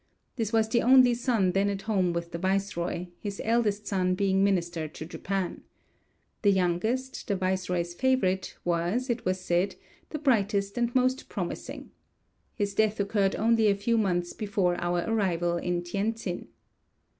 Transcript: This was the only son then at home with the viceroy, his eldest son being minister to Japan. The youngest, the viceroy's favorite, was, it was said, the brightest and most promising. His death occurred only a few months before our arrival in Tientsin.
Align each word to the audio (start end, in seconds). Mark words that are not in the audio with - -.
This 0.35 0.51
was 0.51 0.67
the 0.67 0.81
only 0.81 1.13
son 1.13 1.51
then 1.51 1.69
at 1.69 1.83
home 1.83 2.11
with 2.11 2.31
the 2.31 2.39
viceroy, 2.39 3.05
his 3.19 3.39
eldest 3.45 3.85
son 3.85 4.15
being 4.15 4.43
minister 4.43 4.87
to 4.87 5.05
Japan. 5.05 5.61
The 6.41 6.49
youngest, 6.51 7.27
the 7.27 7.35
viceroy's 7.35 7.93
favorite, 7.93 8.57
was, 8.65 9.11
it 9.11 9.25
was 9.25 9.39
said, 9.39 9.75
the 10.09 10.17
brightest 10.17 10.75
and 10.75 10.95
most 10.95 11.29
promising. 11.29 11.91
His 12.55 12.73
death 12.73 12.99
occurred 12.99 13.35
only 13.35 13.67
a 13.67 13.75
few 13.75 13.95
months 13.95 14.33
before 14.33 14.75
our 14.81 15.07
arrival 15.07 15.57
in 15.57 15.83
Tientsin. 15.83 16.47